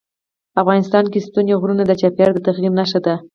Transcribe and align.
افغانستان 0.61 1.05
کې 1.11 1.25
ستوني 1.27 1.53
غرونه 1.61 1.83
د 1.87 1.91
چاپېریال 2.01 2.33
د 2.35 2.39
تغیر 2.47 2.71
نښه 2.79 2.99
ده. 3.05 3.15